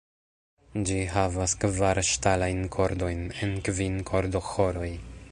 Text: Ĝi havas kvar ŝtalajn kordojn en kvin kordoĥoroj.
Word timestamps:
Ĝi 0.89 0.95
havas 1.15 1.53
kvar 1.63 2.01
ŝtalajn 2.07 2.63
kordojn 2.77 3.21
en 3.47 3.53
kvin 3.69 3.99
kordoĥoroj. 4.13 4.91